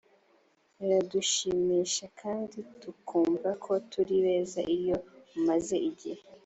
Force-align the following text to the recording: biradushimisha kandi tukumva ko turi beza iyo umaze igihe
biradushimisha 0.77 2.05
kandi 2.21 2.57
tukumva 2.81 3.49
ko 3.63 3.71
turi 3.91 4.15
beza 4.23 4.61
iyo 4.77 4.97
umaze 5.37 5.75
igihe 5.91 6.23